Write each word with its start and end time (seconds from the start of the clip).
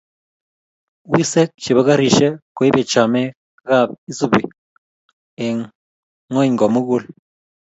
Wiseek 1.11 1.49
che 1.61 1.71
bo 1.75 1.81
karishe 1.87 2.27
koibe 2.55 2.81
chamee 2.91 3.33
kab 3.67 3.87
isubii 4.11 4.47
nng 5.43 5.59
ngony 6.31 6.53
komugul. 6.59 7.03